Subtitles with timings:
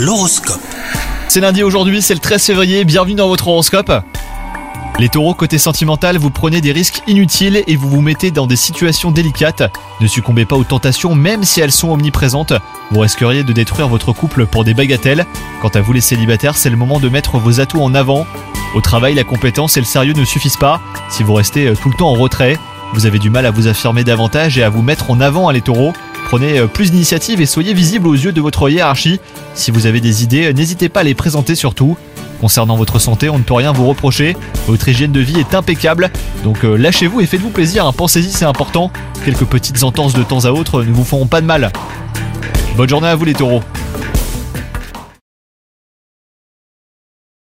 [0.00, 0.62] L'horoscope.
[1.28, 3.92] C'est lundi aujourd'hui, c'est le 13 février, bienvenue dans votre horoscope.
[4.98, 8.56] Les taureaux, côté sentimental, vous prenez des risques inutiles et vous vous mettez dans des
[8.56, 9.62] situations délicates.
[10.00, 12.54] Ne succombez pas aux tentations, même si elles sont omniprésentes.
[12.90, 15.26] Vous risqueriez de détruire votre couple pour des bagatelles.
[15.60, 18.26] Quant à vous les célibataires, c'est le moment de mettre vos atouts en avant.
[18.74, 20.80] Au travail, la compétence et le sérieux ne suffisent pas.
[21.10, 22.58] Si vous restez euh, tout le temps en retrait,
[22.94, 25.52] vous avez du mal à vous affirmer davantage et à vous mettre en avant, hein,
[25.52, 25.92] les taureaux.
[26.30, 29.18] Prenez euh, plus d'initiative et soyez visible aux yeux de votre hiérarchie.
[29.54, 31.96] Si vous avez des idées, n'hésitez pas à les présenter surtout.
[32.40, 34.36] Concernant votre santé, on ne peut rien vous reprocher.
[34.68, 36.08] Votre hygiène de vie est impeccable.
[36.44, 37.84] Donc euh, lâchez-vous et faites-vous plaisir.
[37.84, 37.92] hein.
[37.92, 38.92] Pensez-y, c'est important.
[39.24, 41.72] Quelques petites entorses de temps à autre ne vous feront pas de mal.
[42.76, 43.64] Bonne journée à vous les taureaux.